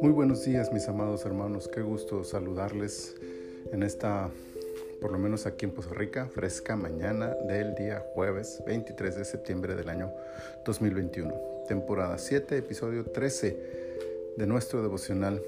Muy 0.00 0.12
buenos 0.12 0.44
días 0.44 0.72
mis 0.72 0.86
amados 0.88 1.24
hermanos, 1.24 1.68
qué 1.68 1.82
gusto 1.82 2.22
saludarles 2.22 3.16
en 3.72 3.82
esta, 3.82 4.30
por 5.00 5.10
lo 5.10 5.18
menos 5.18 5.46
aquí 5.46 5.64
en 5.64 5.72
Poza 5.72 5.94
Rica, 5.94 6.28
fresca 6.28 6.76
mañana 6.76 7.34
del 7.48 7.74
día 7.74 8.04
jueves 8.14 8.62
23 8.66 9.16
de 9.16 9.24
septiembre 9.24 9.74
del 9.74 9.88
año 9.88 10.12
2021, 10.64 11.34
temporada 11.66 12.18
7, 12.18 12.56
episodio 12.56 13.04
13 13.04 13.56
de 14.36 14.46
nuestro 14.46 14.80
devocional 14.80 15.42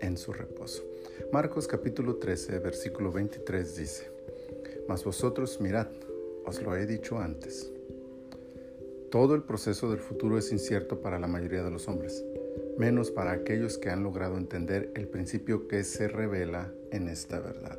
en 0.00 0.18
su 0.18 0.34
reposo. 0.34 0.84
Marcos 1.32 1.66
capítulo 1.66 2.16
13, 2.16 2.58
versículo 2.58 3.10
23 3.12 3.76
dice, 3.76 4.08
Mas 4.88 5.04
vosotros 5.04 5.58
mirad, 5.60 5.88
os 6.44 6.60
lo 6.60 6.76
he 6.76 6.84
dicho 6.84 7.18
antes. 7.18 7.72
Todo 9.10 9.34
el 9.34 9.42
proceso 9.42 9.90
del 9.90 10.00
futuro 10.00 10.38
es 10.38 10.52
incierto 10.52 11.00
para 11.00 11.18
la 11.18 11.26
mayoría 11.26 11.62
de 11.62 11.70
los 11.70 11.88
hombres 11.88 12.24
menos 12.78 13.10
para 13.10 13.32
aquellos 13.32 13.76
que 13.76 13.90
han 13.90 14.04
logrado 14.04 14.38
entender 14.38 14.92
el 14.94 15.08
principio 15.08 15.66
que 15.66 15.82
se 15.82 16.06
revela 16.06 16.72
en 16.92 17.08
esta 17.08 17.40
verdad. 17.40 17.78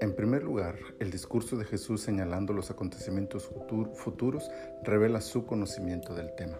En 0.00 0.14
primer 0.14 0.42
lugar, 0.42 0.76
el 0.98 1.10
discurso 1.10 1.58
de 1.58 1.66
Jesús 1.66 2.00
señalando 2.00 2.54
los 2.54 2.70
acontecimientos 2.70 3.50
futuros 3.94 4.50
revela 4.82 5.20
su 5.20 5.44
conocimiento 5.44 6.14
del 6.14 6.34
tema. 6.36 6.58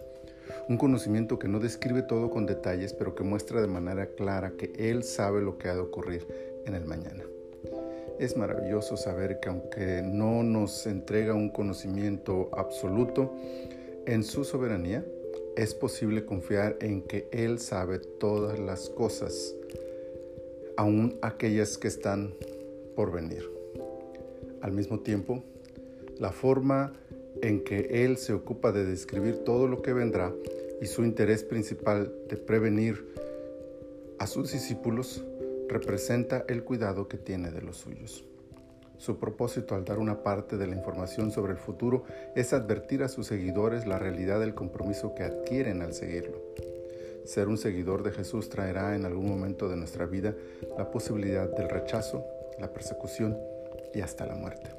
Un 0.69 0.77
conocimiento 0.77 1.39
que 1.39 1.47
no 1.47 1.59
describe 1.59 2.03
todo 2.03 2.29
con 2.29 2.45
detalles, 2.45 2.93
pero 2.93 3.15
que 3.15 3.23
muestra 3.23 3.61
de 3.61 3.67
manera 3.67 4.05
clara 4.05 4.51
que 4.51 4.71
Él 4.77 5.03
sabe 5.03 5.41
lo 5.41 5.57
que 5.57 5.69
ha 5.69 5.73
de 5.73 5.81
ocurrir 5.81 6.27
en 6.67 6.75
el 6.75 6.85
mañana. 6.85 7.23
Es 8.19 8.37
maravilloso 8.37 8.97
saber 8.97 9.39
que 9.39 9.49
aunque 9.49 10.01
no 10.03 10.43
nos 10.43 10.85
entrega 10.87 11.33
un 11.33 11.49
conocimiento 11.49 12.49
absoluto, 12.53 13.33
en 14.05 14.23
su 14.23 14.43
soberanía, 14.43 15.05
es 15.55 15.75
posible 15.75 16.25
confiar 16.25 16.77
en 16.81 17.01
que 17.01 17.27
Él 17.31 17.59
sabe 17.59 17.99
todas 17.99 18.59
las 18.59 18.89
cosas, 18.89 19.55
aun 20.77 21.17
aquellas 21.21 21.77
que 21.77 21.87
están 21.87 22.33
por 22.95 23.11
venir. 23.11 23.49
Al 24.61 24.71
mismo 24.71 24.99
tiempo, 24.99 25.43
la 26.17 26.31
forma 26.31 26.93
en 27.41 27.63
que 27.63 28.05
Él 28.05 28.17
se 28.17 28.33
ocupa 28.33 28.71
de 28.71 28.85
describir 28.85 29.43
todo 29.43 29.67
lo 29.67 29.81
que 29.81 29.93
vendrá 29.93 30.33
y 30.81 30.85
su 30.85 31.03
interés 31.03 31.43
principal 31.43 32.13
de 32.27 32.37
prevenir 32.37 33.05
a 34.19 34.27
sus 34.27 34.51
discípulos 34.51 35.23
representa 35.71 36.43
el 36.47 36.63
cuidado 36.63 37.07
que 37.07 37.17
tiene 37.17 37.49
de 37.49 37.61
los 37.61 37.77
suyos. 37.77 38.25
Su 38.97 39.17
propósito 39.17 39.73
al 39.73 39.83
dar 39.83 39.97
una 39.97 40.21
parte 40.21 40.57
de 40.57 40.67
la 40.67 40.75
información 40.75 41.31
sobre 41.31 41.53
el 41.53 41.57
futuro 41.57 42.03
es 42.35 42.53
advertir 42.53 43.01
a 43.01 43.07
sus 43.07 43.25
seguidores 43.25 43.87
la 43.87 43.97
realidad 43.97 44.39
del 44.39 44.53
compromiso 44.53 45.15
que 45.15 45.23
adquieren 45.23 45.81
al 45.81 45.93
seguirlo. 45.93 46.39
Ser 47.23 47.47
un 47.47 47.57
seguidor 47.57 48.03
de 48.03 48.11
Jesús 48.11 48.49
traerá 48.49 48.95
en 48.95 49.05
algún 49.05 49.27
momento 49.27 49.69
de 49.69 49.77
nuestra 49.77 50.05
vida 50.05 50.35
la 50.77 50.91
posibilidad 50.91 51.49
del 51.49 51.69
rechazo, 51.69 52.23
la 52.59 52.71
persecución 52.73 53.37
y 53.93 54.01
hasta 54.01 54.25
la 54.25 54.35
muerte. 54.35 54.69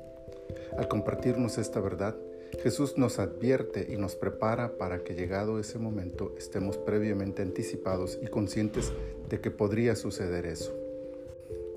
Al 0.77 0.89
compartirnos 0.89 1.59
esta 1.59 1.81
verdad, 1.81 2.15
Jesús 2.63 2.99
nos 2.99 3.19
advierte 3.19 3.89
y 3.93 3.97
nos 3.97 4.15
prepara 4.15 4.77
para 4.77 5.03
que 5.03 5.15
llegado 5.15 5.59
ese 5.59 5.79
momento 5.79 6.35
estemos 6.37 6.77
previamente 6.77 7.43
anticipados 7.43 8.19
y 8.23 8.27
conscientes 8.27 8.93
de 9.29 9.41
que 9.41 9.51
podría 9.51 9.97
suceder 9.97 10.47
eso. 10.47 10.82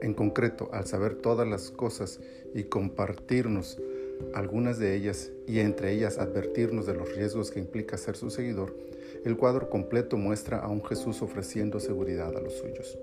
En 0.01 0.13
concreto, 0.13 0.69
al 0.73 0.85
saber 0.85 1.15
todas 1.15 1.47
las 1.47 1.71
cosas 1.71 2.19
y 2.53 2.65
compartirnos 2.65 3.79
algunas 4.33 4.79
de 4.79 4.95
ellas 4.95 5.31
y 5.47 5.59
entre 5.59 5.91
ellas 5.91 6.17
advertirnos 6.17 6.85
de 6.85 6.93
los 6.93 7.15
riesgos 7.15 7.51
que 7.51 7.59
implica 7.59 7.97
ser 7.97 8.15
su 8.15 8.29
seguidor, 8.29 8.75
el 9.23 9.37
cuadro 9.37 9.69
completo 9.69 10.17
muestra 10.17 10.59
a 10.59 10.67
un 10.67 10.83
Jesús 10.83 11.21
ofreciendo 11.21 11.79
seguridad 11.79 12.35
a 12.35 12.41
los 12.41 12.53
suyos. 12.53 12.97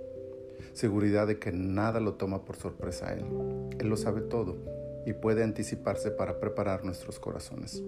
Seguridad 0.72 1.26
de 1.26 1.38
que 1.38 1.52
nada 1.52 2.00
lo 2.00 2.14
toma 2.14 2.44
por 2.44 2.56
sorpresa 2.56 3.08
a 3.08 3.14
Él. 3.14 3.24
Él 3.78 3.88
lo 3.88 3.96
sabe 3.96 4.22
todo 4.22 4.56
y 5.04 5.12
puede 5.12 5.42
anticiparse 5.42 6.10
para 6.10 6.38
preparar 6.38 6.84
nuestros 6.84 7.18
corazones. 7.18 7.82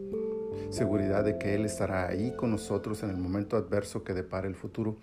Seguridad 0.70 1.24
de 1.24 1.38
que 1.38 1.54
Él 1.54 1.64
estará 1.64 2.08
ahí 2.08 2.32
con 2.36 2.50
nosotros 2.50 3.02
en 3.02 3.10
el 3.10 3.16
momento 3.16 3.56
adverso 3.56 4.04
que 4.04 4.14
depara 4.14 4.48
el 4.48 4.54
futuro 4.54 4.96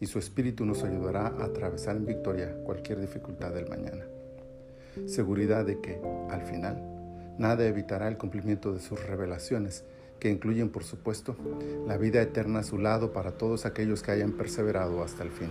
y 0.00 0.06
su 0.06 0.18
espíritu 0.18 0.64
nos 0.64 0.84
ayudará 0.84 1.28
a 1.28 1.44
atravesar 1.44 1.96
en 1.96 2.06
victoria 2.06 2.54
cualquier 2.64 3.00
dificultad 3.00 3.52
del 3.52 3.68
mañana. 3.68 4.04
Seguridad 5.06 5.64
de 5.64 5.80
que, 5.80 6.00
al 6.30 6.42
final, 6.42 6.82
nada 7.38 7.66
evitará 7.66 8.08
el 8.08 8.18
cumplimiento 8.18 8.72
de 8.72 8.80
sus 8.80 9.04
revelaciones, 9.04 9.84
que 10.18 10.30
incluyen, 10.30 10.70
por 10.70 10.84
supuesto, 10.84 11.36
la 11.86 11.96
vida 11.96 12.20
eterna 12.20 12.60
a 12.60 12.64
su 12.64 12.78
lado 12.78 13.12
para 13.12 13.32
todos 13.32 13.66
aquellos 13.66 14.02
que 14.02 14.10
hayan 14.10 14.32
perseverado 14.32 15.02
hasta 15.02 15.22
el 15.22 15.30
fin. 15.30 15.50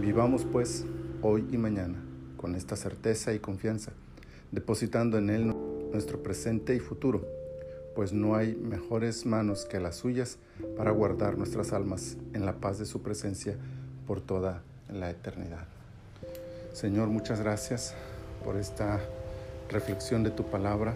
Vivamos, 0.00 0.44
pues, 0.44 0.84
hoy 1.22 1.46
y 1.52 1.56
mañana, 1.56 2.02
con 2.36 2.54
esta 2.56 2.74
certeza 2.74 3.32
y 3.32 3.38
confianza, 3.38 3.92
depositando 4.50 5.18
en 5.18 5.30
Él 5.30 5.54
nuestro 5.92 6.22
presente 6.22 6.74
y 6.74 6.80
futuro 6.80 7.45
pues 7.96 8.12
no 8.12 8.36
hay 8.36 8.54
mejores 8.54 9.24
manos 9.24 9.64
que 9.64 9.80
las 9.80 9.96
suyas 9.96 10.36
para 10.76 10.90
guardar 10.90 11.38
nuestras 11.38 11.72
almas 11.72 12.18
en 12.34 12.44
la 12.44 12.52
paz 12.52 12.78
de 12.78 12.84
su 12.84 13.00
presencia 13.00 13.56
por 14.06 14.20
toda 14.20 14.62
la 14.90 15.08
eternidad. 15.08 15.66
Señor, 16.74 17.08
muchas 17.08 17.40
gracias 17.40 17.94
por 18.44 18.56
esta 18.56 19.00
reflexión 19.70 20.22
de 20.22 20.30
tu 20.30 20.44
palabra 20.44 20.94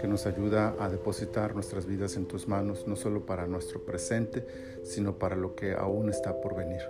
que 0.00 0.08
nos 0.08 0.24
ayuda 0.24 0.74
a 0.80 0.88
depositar 0.88 1.54
nuestras 1.54 1.84
vidas 1.84 2.16
en 2.16 2.26
tus 2.26 2.48
manos, 2.48 2.88
no 2.88 2.96
solo 2.96 3.26
para 3.26 3.46
nuestro 3.46 3.84
presente, 3.84 4.46
sino 4.82 5.18
para 5.18 5.36
lo 5.36 5.54
que 5.54 5.74
aún 5.74 6.08
está 6.08 6.40
por 6.40 6.56
venir. 6.56 6.80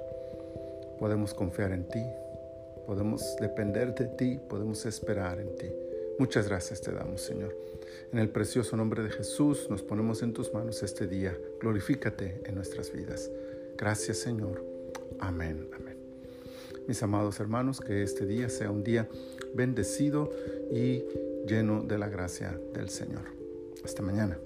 Podemos 1.00 1.34
confiar 1.34 1.72
en 1.72 1.88
ti, 1.88 2.04
podemos 2.86 3.34
depender 3.40 3.96
de 3.96 4.06
ti, 4.06 4.40
podemos 4.48 4.86
esperar 4.86 5.40
en 5.40 5.56
ti. 5.56 5.83
Muchas 6.18 6.48
gracias 6.48 6.80
te 6.80 6.92
damos, 6.92 7.20
Señor. 7.20 7.56
En 8.12 8.18
el 8.18 8.28
precioso 8.28 8.76
nombre 8.76 9.02
de 9.02 9.10
Jesús 9.10 9.68
nos 9.68 9.82
ponemos 9.82 10.22
en 10.22 10.32
tus 10.32 10.52
manos 10.54 10.82
este 10.82 11.06
día. 11.06 11.36
Glorifícate 11.60 12.40
en 12.44 12.54
nuestras 12.54 12.92
vidas. 12.92 13.30
Gracias, 13.76 14.18
Señor. 14.18 14.64
Amén. 15.18 15.68
Amén. 15.74 15.96
Mis 16.86 17.02
amados 17.02 17.40
hermanos, 17.40 17.80
que 17.80 18.02
este 18.02 18.26
día 18.26 18.48
sea 18.48 18.70
un 18.70 18.84
día 18.84 19.08
bendecido 19.54 20.30
y 20.70 21.04
lleno 21.46 21.82
de 21.82 21.98
la 21.98 22.08
gracia 22.08 22.58
del 22.72 22.90
Señor. 22.90 23.24
Hasta 23.84 24.02
mañana. 24.02 24.38